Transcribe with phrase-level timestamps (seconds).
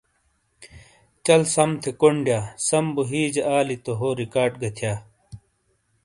[1.25, 4.93] چَل سَم تھے کونڈ دِیا، سَم بو ہِیجے آلی تو ہو ریکارڈ گہ تھیا۔